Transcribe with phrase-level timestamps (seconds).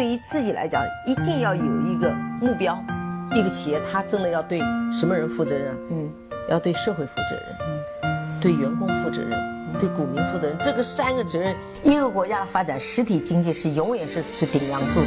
[0.00, 2.10] 对于自己来讲，一定要有一个
[2.40, 2.82] 目标。
[3.34, 4.58] 一个企业，它真的要对
[4.90, 5.76] 什么人负责任？
[5.90, 6.10] 嗯，
[6.48, 7.44] 要对社会负责任，
[8.04, 9.38] 嗯，对员工负责任，
[9.78, 10.56] 对股民负责任。
[10.58, 15.00] 这个三个责任，一个国家的发展，实体经济是永远是是顶梁柱。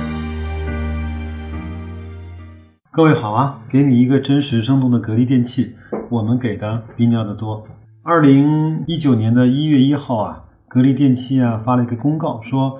[2.91, 5.75] 各位好啊，给你一个真实生动的格力电器，
[6.11, 7.65] 我们给的比你要的多。
[8.03, 12.79] 二零一九年的一月一号啊，格力电器啊发了一个公告说。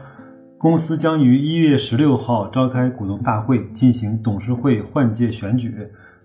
[0.64, 5.76] 公司将于一月十六号召开股东大会，进行董事会换届选举。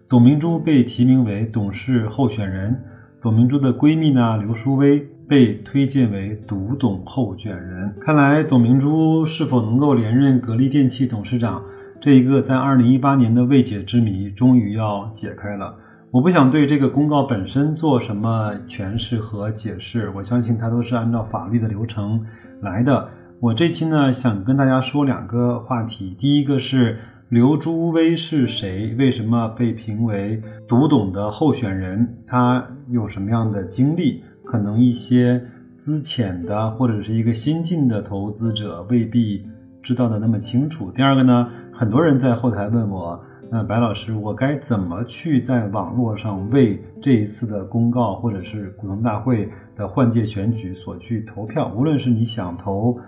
[0.09, 2.81] 董明珠被提名为董事候选人，
[3.21, 7.93] 董明珠的闺蜜呢刘淑薇被推荐为独董候选人。
[8.01, 11.61] 看来，董明珠是否能够连任格力电器董事长，
[12.01, 15.75] 这一个在二零一八年的未解之谜，终于要解开了。
[16.13, 22.25] 我不想对这个公告本身做什么诠释和解释，我相信它都是按照法律的流程
[22.63, 23.09] 来的。
[23.41, 26.13] 我这期呢，想跟大家说两个话题。
[26.19, 26.99] 第一个是
[27.29, 28.97] 刘朱威是谁？
[28.99, 32.17] 为什么被评为读懂的候选人？
[32.27, 34.25] 他有什么样的经历？
[34.45, 35.41] 可能一些
[35.79, 39.47] 资浅的或者是一个新进的投资者未必
[39.85, 40.91] 知道的那么清楚。
[40.91, 43.21] 第二个呢，很多人在后台问我，
[43.53, 51.73] 那白老师，我该怎么去在网络上为这一次的公告或者是股东大会的换届选举所去投票？
[51.77, 52.99] 无论是你想投。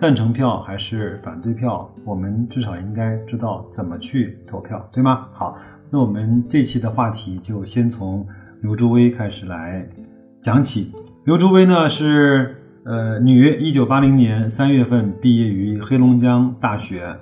[0.00, 1.86] 赞成票还是反对票？
[2.06, 5.26] 我们至少应该知道怎么去投票，对吗？
[5.30, 5.58] 好，
[5.90, 8.26] 那我们这期的话题就先从
[8.62, 9.86] 刘朱威开始来
[10.40, 10.90] 讲起。
[11.26, 17.14] 刘朱威呢是呃女，一九八零年三月份毕业于黑龙江大学。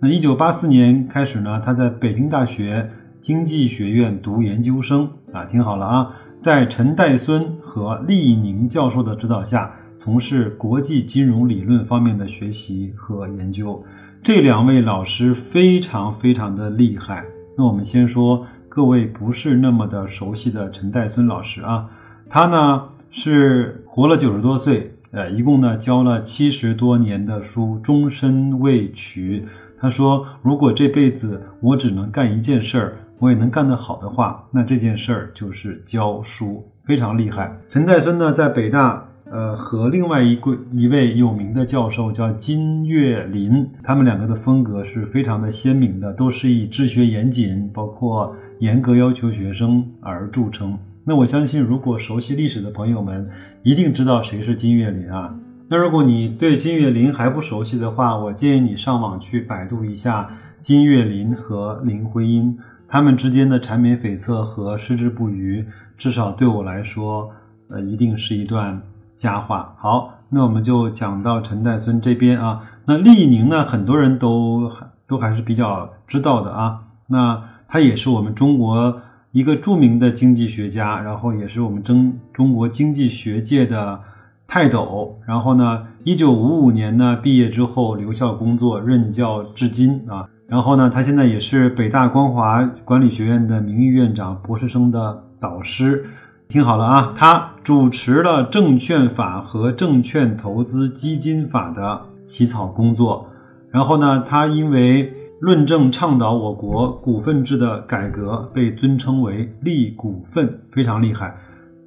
[0.00, 2.88] 那一九八四年开始呢，她在北京大学
[3.20, 9.72] 经济学院读研究生啊，听好了啊，在陈岱孙和厉宁教授的指导下。
[10.02, 13.84] 从事国际金融理论方面的学习和研究，
[14.22, 17.22] 这两位老师非常非常的厉害。
[17.54, 21.86] 那我们先说各位不是那么的熟悉的陈岱孙老师啊，
[22.30, 29.44] 他呢是活了九十多岁，呃，一共呢教了七十多年的书，终身未娶。
[29.78, 37.54] 他说，如果这辈子我只能干一件事儿，我也能干得好的话，那这件事儿就是教书，非常厉害。
[37.68, 39.08] 陈岱孙呢在北大。
[39.24, 50.78] 呃，和另外一位一位有名的教授叫金岳霖，他们两个的风格是非常的鲜明的，都是以治学严谨，包括严格要求学生而著称。
[51.04, 53.28] 那我相信，如果熟悉历史的朋友们
[53.62, 55.34] 一定知道谁是金岳霖啊。
[55.68, 60.28] 那如果你对金岳霖还不熟悉的话，我建议你上网去百度一下
[60.60, 65.64] 金岳霖和林徽因他们之间的缠绵悱恻和矢志不渝，
[65.96, 67.30] 至少对我来说，
[67.68, 68.82] 呃，一定是一段。
[69.20, 72.62] 佳话好，那我们就讲到陈岱孙这边啊。
[72.86, 74.72] 那厉宁呢，很多人都
[75.06, 76.84] 都还是比较知道的啊。
[77.08, 84.00] 那他也是我们中国一个著名的经济学家，然后也是我们中中国经济学界的
[84.46, 85.18] 泰斗。
[85.26, 90.26] 然后呢，一九五五年呢毕业之后留校工作，任教至今啊。
[90.46, 96.06] 然后呢，他现在也是北大光华管理学院的名誉院长，博士生的导师。
[96.50, 103.24] 听好了啊，他主持了证券法和证券投资基金法的起草工作。
[103.70, 111.32] 然后呢，他因为论证倡导我国股份制的改革，被尊称为“立股份”，非常厉害。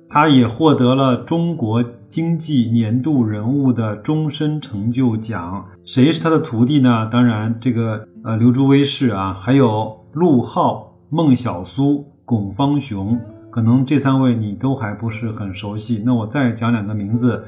[0.07, 5.65] 他也获得了中国经济年度人物的终身成就奖。
[5.83, 7.09] 谁是他的徒弟呢？
[7.11, 13.19] 当然，这个呃刘朱威是啊，还有陆浩、孟小苏、龚方雄。
[13.53, 17.45] 可能这三位你都还不是很熟悉，那我再讲两个名字：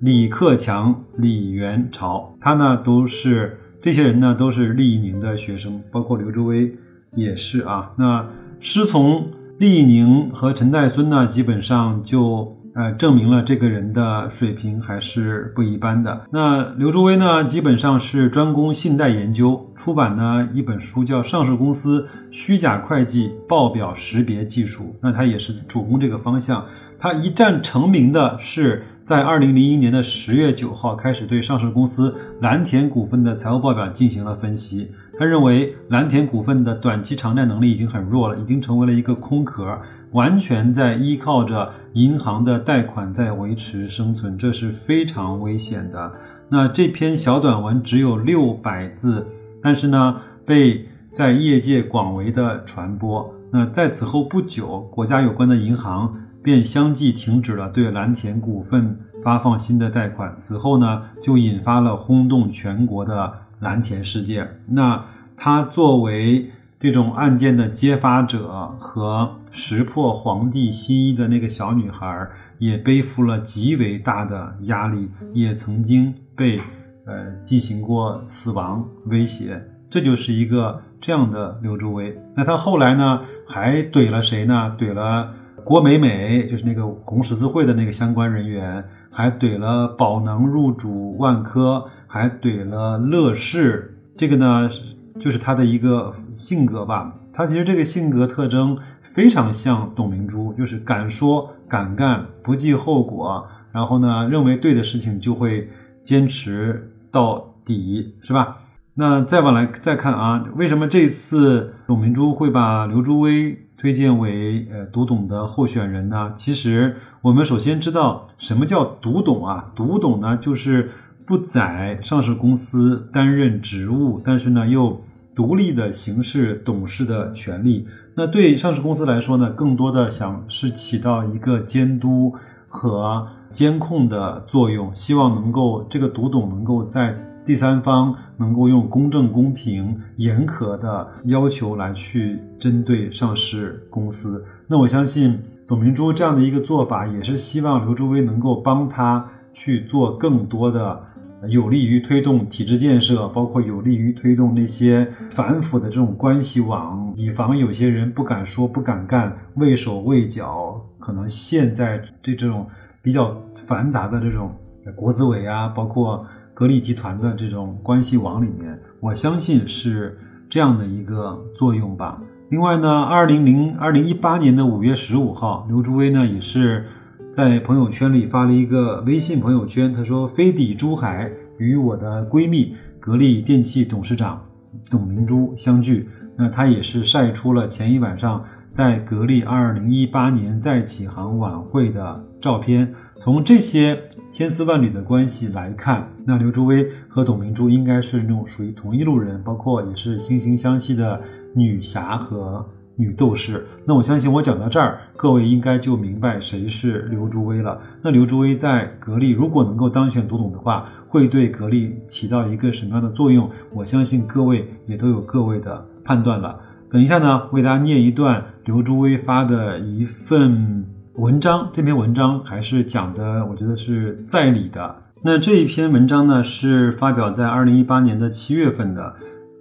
[0.00, 2.34] 李克强、李元朝。
[2.40, 6.74] 他呢都是这些人呢都是厉宁的学生，包括刘志威
[7.12, 7.92] 也是啊。
[7.96, 8.26] 那
[8.58, 9.28] 师从
[9.58, 12.58] 厉宁和陈岱孙呢，基本上就。
[12.74, 16.26] 呃，证明了这个人的水平还是不一般的。
[16.30, 26.66] 那刘朱威呢，基本上是专攻信贷研究，出版呢一本书叫《上市公司虚假会计报表识别技术》，那他也是主攻这个方向。
[26.98, 34.90] 他一战成名的是在二零零一年的十月九号开始对上市公司蓝田股份的财务报表进行了分析。
[35.18, 39.78] 他认为蓝田股份的短期偿债能力已经很弱了，已经成为了一个空壳。
[40.12, 46.12] 完全在依靠着银行的贷款在维持生存，这是非常危险的。
[46.48, 49.26] 那这篇小短文只有六百字，
[49.60, 53.34] 但是呢，被在业界广为的传播。
[53.50, 60.32] 那在此后不久，国家有关的银行便相继停止了对蓝田股份发放新的贷款。
[60.36, 64.60] 此后呢，就引发了轰动全国的蓝田事件。
[64.68, 65.04] 那
[65.36, 72.28] 他作为这种案件的揭发者和识破皇帝心意的那个小女孩，
[72.58, 76.60] 也背负了极为大的压力，也曾经被
[77.06, 79.60] 呃进行过死亡威胁。
[79.88, 82.20] 这就是一个这样的刘朱威。
[82.34, 84.76] 那他后来呢，还怼了谁呢？
[84.78, 85.32] 怼了
[85.64, 93.98] 郭美美，就是那个红十字会的那个相关人员，还怼了宝能入主万科，还怼了乐视。
[94.16, 94.70] 这个呢？
[95.18, 105.68] 就是他的一个性格吧，他其实这个性格特征非常像董明珠，就是敢说敢干，不计后果，然后呢，认为对的事情就会
[106.04, 108.58] 坚持到底，是吧？
[108.94, 116.32] 那再往来再看啊，为什么这次董明珠会把刘朱威推荐为呃读懂的候选人呢？
[116.36, 119.72] 其实我们首先知道什么叫读懂啊？
[119.74, 120.90] 读懂呢，就是。
[121.26, 125.00] 不在上市公司担任职务，但是呢又
[125.34, 127.88] 独立的行使董事的权利。
[128.14, 132.34] 那对上市公司来说呢，更多的想是起到一个监督
[132.68, 144.44] 和监控的作用，希望能够这个独董能够在第三方能够用公正、公平、严苛的要求来去针对上市公司。
[144.68, 151.00] 那我相信董明珠这样的一个做法，也是希望刘朱威能够帮他去做更多的。
[151.48, 162.66] 有利于推动体制建设，包括有利于推动那些反腐的这种关系网，以防有些人不敢说、不敢干、畏手畏脚，可能陷在这这种
[163.02, 164.54] 比较繁杂的这种
[164.96, 168.80] 国资委啊，包括格力集团的这种关系网里面。
[169.00, 172.18] 我相信是这样的一个作用吧。
[172.48, 176.86] 另外呢，二零零二零一八年的五月十五号，刘朱威呢也是。
[177.34, 181.28] 在朋友圈里发了一个微信朋友圈，他说：“飞抵珠海
[181.58, 184.40] 与我的闺蜜格力电器董事长
[184.88, 186.08] 董明珠相聚。”
[186.38, 192.94] 那他也是晒出了前一晚上在格力二零一八年再起航晚会的照片。
[193.16, 194.00] 从这些
[194.30, 201.20] 千丝万缕的关系来看，那刘朱威和董明珠应该是那种属于同一路人，包括也是惺惺相惜的
[201.52, 202.64] 女侠和。
[202.96, 207.80] 女斗士，那我相信我讲到这儿，各位应该就明白谁是刘朱威了。
[208.02, 213.50] 那刘朱威在格力如果能够当选独董的话，会对格力起到一个什么样的作用？
[213.72, 216.60] 我相信各位也都有各位的判断了。
[216.88, 225.02] 等一下呢，为大家念一段刘朱威发的一份文章，这篇文章还是讲的，我觉得是在理的。
[225.24, 229.16] 那这一篇文章呢，是发表在二零一八年的七月份的。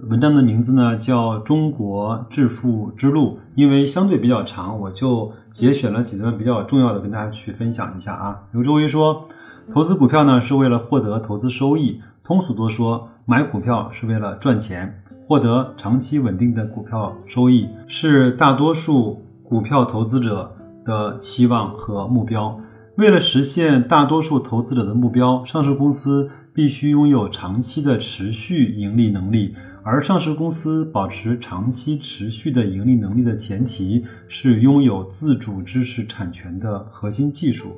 [0.09, 8.41] 文章的名字呢叫《中国致富之路》，因为相对比较长，我就节选了几段比较重要的跟大家去分享一下啊。
[8.51, 9.29] 刘周威说，
[9.71, 20.53] 投资股票呢是为了获得投资收益，通俗多说，买股票是为了赚钱，获得长期稳定的股票收益是大多数股票投资者
[20.83, 22.59] 的期望和目标。
[22.97, 29.55] 为了实现大多数投资者的目标，上市公司必须拥有长期的持续盈利能力。
[29.85, 37.75] 而上市公司保持长期持续的盈利能力的前提是拥有自主知识产权的核心技术。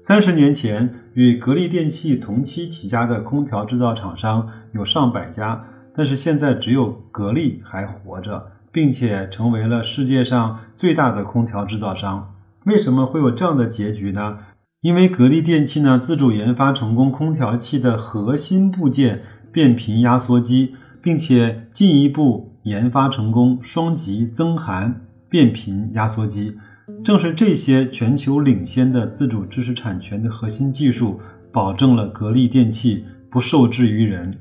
[0.00, 5.62] 三十年前，与格力电器同期起家的空调制造厂商有上百家，
[5.94, 12.34] 但是现在只有格力还活着，并且成为了世界上最大的空调制造商。
[12.64, 14.38] 为什么会有这样的结局呢？
[14.80, 20.74] 因为格力电器呢自主研发成功空调器的核心部件变频压缩机。
[21.04, 26.56] 并且进一步研发成功双极增寒变频压缩机，
[27.04, 31.20] 正是这些全球领先的自主知识产权的核心技术，
[31.52, 34.34] 保证了格力电器不受制于人，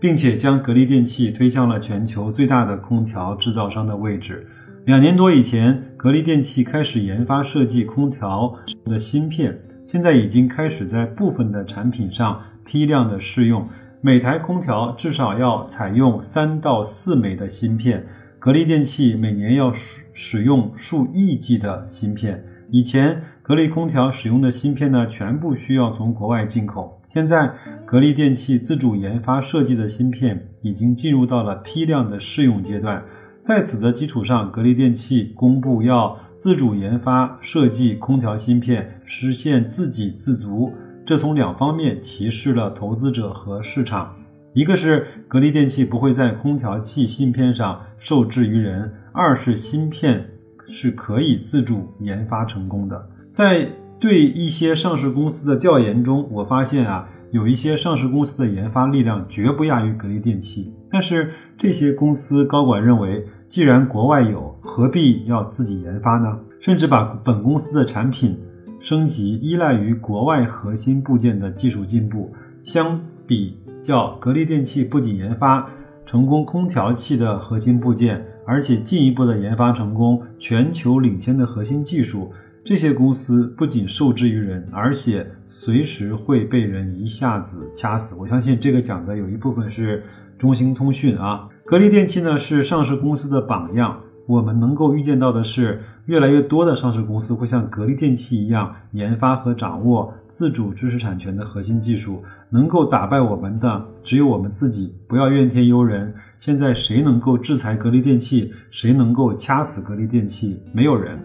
[0.00, 4.48] 并且将格力电器推向了全球最大的空调制造商的位置。
[4.84, 8.52] 两年多以前，格力电器开始研发设计空调
[8.86, 9.56] 的芯片，
[9.86, 13.68] 现在已经开始在部分的产品上批量的试用。
[14.00, 18.06] 每台空调至少要采用三到四枚的芯片，
[18.38, 22.44] 格力电器每年要使使用数亿计的芯片。
[22.70, 27.02] 以前格力空调使用的芯片呢，全部需要从国外进口。
[27.08, 27.52] 现在
[27.84, 33.02] 格力电器自主研发设计的芯片已经进入到了批量的试用阶段。
[33.42, 40.72] 在此的基础上，格力电器公布要自主研发设计空调芯片，实现自给自足。
[41.08, 44.14] 这从两方面提示了投资者和市场：
[44.52, 50.28] 一个是格力电器不会在空调器芯片上受制于人；二是芯片
[50.68, 53.08] 是可以自主研发成功的。
[53.32, 53.66] 在
[53.98, 66.38] 对一些上市公司的调研中，我发现啊，有一些上市公司的研发力量绝不亚于格力电器，但是这些公司高管认为，既然国外有，何必要自己研发呢？
[66.60, 68.38] 甚至把本公司的产品
[68.78, 72.32] 升级依赖于国外核心部件的技术进步。
[72.62, 75.68] 相比较，格力电器不仅研发
[76.04, 82.32] 成功空调器的核心部件，而且进一步的研发成功全球领先的核心技术。
[82.64, 88.14] 这些公司不仅受制于人，而且随时会被人一下子掐死。
[88.14, 90.04] 我相信这个讲的有一部分是
[90.36, 94.00] 中兴通讯啊，格力电器呢是上市公司的榜样。
[94.28, 102.22] 我们能够预见到的是，越来越多的上市公司会像格力电器一样研发和掌握自主知识产权的核心技术。
[102.50, 104.94] 能够打败我们的只有我们自己。
[105.06, 106.14] 不要怨天尤人。
[106.38, 108.52] 现在谁能够制裁格力电器？
[108.70, 110.60] 谁能够掐死格力电器？
[110.74, 111.18] 没有人。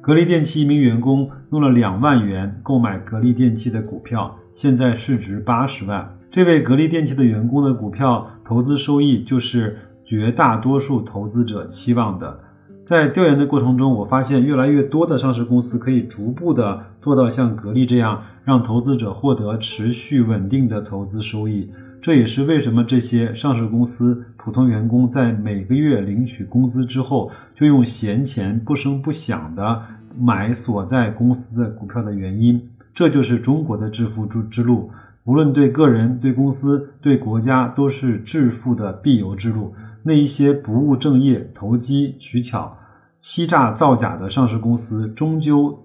[0.00, 6.18] 格力电器一名员工用了两万元购买格力电器的股票，现在市值八十万。
[6.30, 12.40] 这位格力电器的员工的股票投资收益就是绝大多数投资者期望的。
[12.84, 21.70] 在调研的过程中，我发现越来越多的上市公司可以逐步的做到像格力这样，让投资者获得持续稳定的投资收益。
[22.02, 29.80] 这也是为什么这些上市公司普通员工在每个月领取工资之后，就用闲钱不声不响的
[30.18, 32.60] 买所在公司的股票的原因。
[32.92, 34.90] 这就是中国的致富之之路，
[35.22, 39.72] 无论对个人、对公司、对国家，都是致富的必由之路。
[40.02, 42.76] 那一些不务正业、投机取巧、
[43.20, 45.78] 欺诈造假的上市公司，终究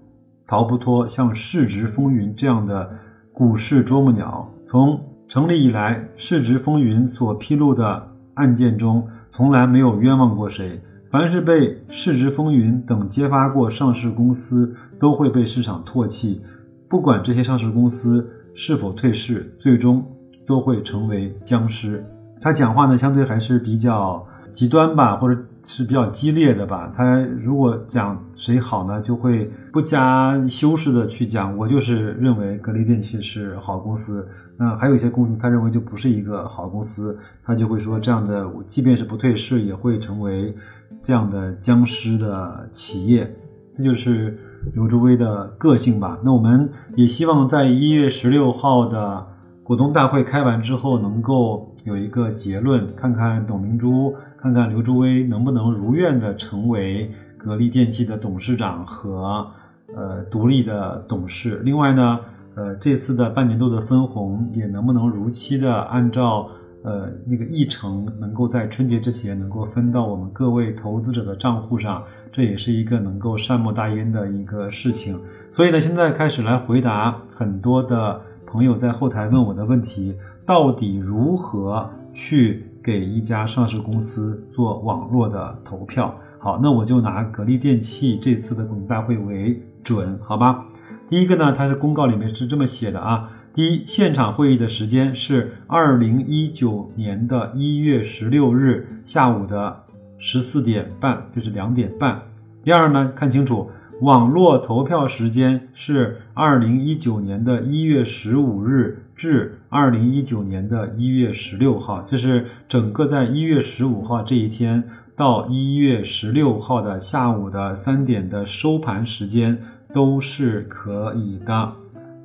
[0.46, 2.90] 逃不脱像市值风云这样的
[3.32, 4.52] 股市啄木鸟。
[4.66, 10.80] 从成立以来，市值风云所披露的案件中，从来没有冤枉过谁。
[11.10, 16.42] 凡是被市值风云等揭发过上市公司，都会被市场唾弃。
[16.88, 20.04] 不管这些上市公司是否退市，最终
[20.46, 22.04] 都会成为僵尸。
[22.40, 26.90] 他讲话呢，相对还是比较极端吧，或者是比较激烈的吧。
[26.94, 31.56] 他如果讲谁好呢，就会不加修饰的去讲。
[31.56, 34.26] 我就是认为格力电器是好公司。
[34.56, 40.52] 那还有一些公司，他认为就不是一个好公司，他就会说这样的，即便是不退市，也会成为
[41.00, 43.32] 这样的僵尸的企业。
[43.76, 44.36] 这就是
[44.74, 46.18] 刘竹威的个性吧。
[46.24, 49.24] 那我们也希望在一月十六号的
[49.68, 59.46] 股东大会开完之后，能够有一个结论，看看董明珠，看看刘朱威能不能如愿的成为格力电器的董事长和
[59.94, 61.60] 呃独立的董事。
[61.62, 62.18] 另外呢。
[62.54, 66.48] 呃，这次的半年度的分红也能不能如期的按照
[66.82, 75.20] 呃那个议程，能够在春节之前能够分到我们各位投资者的账户上，这也是一个能够善莫大焉的一个事情。
[75.52, 86.18] 所以呢，现在开始来回答很多的朋友在后台问我的问题：到底如何去给一家上市公司做网络的投票？
[86.38, 90.64] 好，那我就拿格力电器这次的股东大会为准，好吧？
[91.10, 93.28] 第一个呢，它是公告里面是这么写的啊。
[93.52, 99.84] 第一，现场会议的时间是二零一九年的一月十六日下午的
[100.16, 102.22] 十四点半，就是两点半。
[102.62, 114.84] 第二呢，看清楚，网络投票时间是二零一九年的一月十五日至二零一九年的一月十六号，就是整个在一月十五号这一天
[115.16, 119.58] 到一月十六号的下午的三点的收盘时间。
[119.90, 121.72] 都是可以的。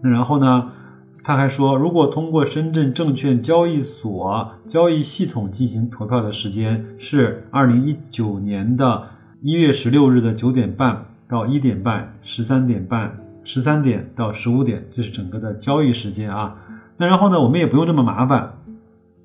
[0.02, 0.72] 那然后呢？
[1.24, 9.08] 他还说，如果通过深圳证券交易所交易系统进行投票的时间是二零一九年的
[9.42, 16.56] 一月十六日的九点半到一点半，十三点半，十三点到十五点，就是整个的交易时间啊。
[16.98, 17.42] 那然后呢？
[17.42, 18.54] 我们也不用这么麻烦。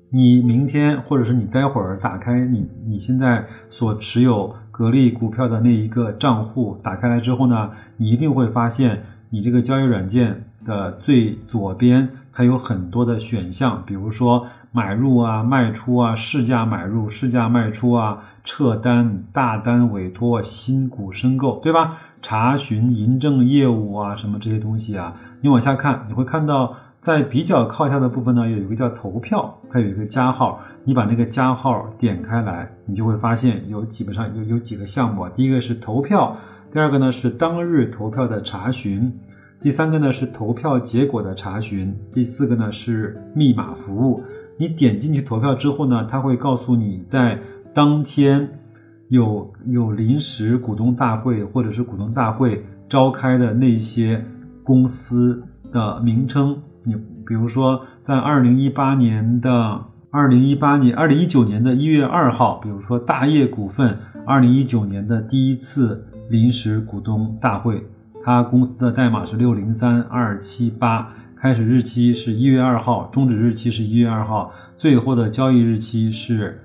[0.09, 4.55] 你明天或者是你待会儿打开你你现在所持有。
[4.71, 21.97] 格力股票的那一个账户打开来之后呢，你一定会发现，你这个交易软件的最左边它有很多的选项，比如说买入啊、卖出啊、市价买入、市价卖出啊、撤单、大单委托、新股申购，对吧？
[22.21, 26.75] 查询银证业务啊，什么这些东西啊，你往下看，你会看到。
[27.01, 30.59] 在比较靠下的部分呢，有一个叫投票，它有一个加号。
[30.83, 35.25] 你把那个加号点开来，你就会发现有基本上有有几个项目。
[35.29, 36.35] 第一个是投票，
[36.69, 39.17] 第二个呢是当日投票的查询，
[39.61, 44.21] 第三个呢是投票结果的查询，第四个呢是密码服务。
[44.59, 47.39] 你点进去投票之后呢，它会告诉你在
[47.73, 48.59] 当天
[49.07, 54.23] 有有临时股东大会或者是股东大会召开的那些
[54.63, 56.61] 公司的名称。
[56.83, 56.93] 你
[57.25, 67.85] 比比如说在二零一八年的二零一八年二零一九年的一月二号，比如说大业股份二零一九年的第一次临时股东大会，
[68.25, 76.61] 它公司的代码是六零三二七八，开始日期是一月二号，终止日期是一月二号，最后的交易日期是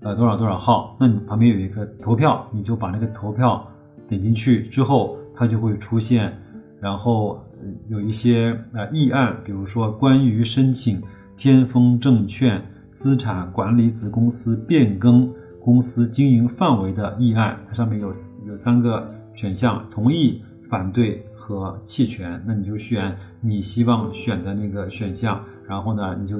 [0.00, 0.96] 呃多少多少号？
[0.98, 3.64] 那你旁边有一个投票，你就把那个投票
[4.08, 6.36] 点进去之后，它就会出现。
[6.80, 7.40] 然后
[7.88, 11.00] 有一些呃议案，比如说关于申请
[11.36, 18.12] 天风证券资产管理子公司变更公司经营范围的议案，它上面有
[18.44, 22.42] 有三个选项：同意、反对和弃权。
[22.44, 26.38] 那你就选你希望选的那个选项，然后呢，你就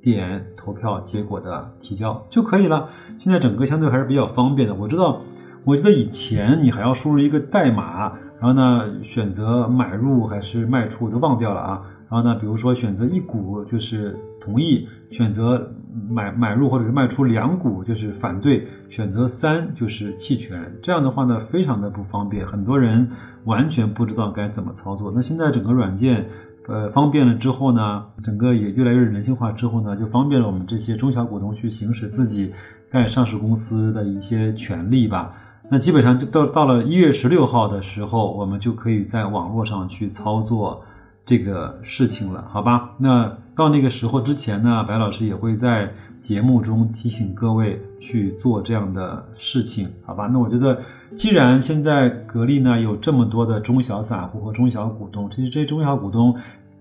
[0.00, 2.88] 点投票结果的提交就可以了。
[3.18, 4.74] 现在整个相对还是比较方便的。
[4.74, 5.20] 我知道，
[5.64, 8.16] 我记得以前你还要输入一个代码。
[8.38, 11.82] 然后呢，选择买入还是卖出我都忘掉了啊。
[12.08, 15.72] 然后呢，比如说选择一股就是同意，选择
[16.10, 20.72] 买买入或者是卖出两股就是反对，选择三就是弃权。
[20.82, 23.08] 这样的话呢，非常的不方便，很多人
[23.44, 25.12] 完全不知道该怎么操作。
[25.14, 26.28] 那现在整个软件
[26.68, 32.52] 呃方便了之后呢，整个也越来越人性化之后呢，就方便了我们这些中小股东去行使自己
[32.86, 35.34] 在上市公司的一些权利吧。
[35.68, 40.84] 那基本上就到到了一月十六号的时候，我们就可以在网络上去操作
[41.24, 42.90] 这个事情了，好吧？
[42.98, 45.92] 那到那个时候之前呢，白老师也会在
[46.26, 50.26] 节目中提醒各位去做这样的事情，好吧？
[50.26, 50.80] 那我觉得，
[51.14, 56.34] 既然现在格力呢有这么多的中小散户和中小股东，其实这些中小股东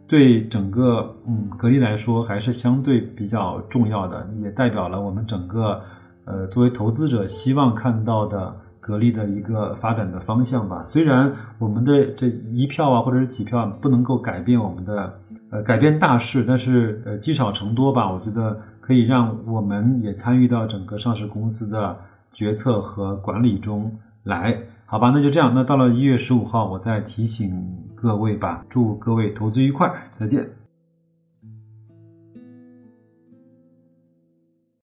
[0.08, 5.80] 对整个嗯格力来说还是相对比较重要的，也代表了我们整个
[6.25, 8.56] 呃作为投资者希望看到的。
[8.86, 10.86] 格力的一个发展的方向吧。
[10.86, 15.12] 虽然我们的这一票啊，或者是几票不能够改变我们的
[15.56, 18.12] 呃改变大事，但是呃积少成多吧。
[18.12, 21.98] 我觉得可以让我们也参与到整个上市公司的
[22.34, 25.12] 决策和管理中来，好吧？
[25.13, 25.54] 那就这样。
[25.56, 27.50] 那到了一月十五号，我再提醒
[27.96, 28.65] 各位吧。
[28.68, 30.64] 祝各位投资愉快，再见。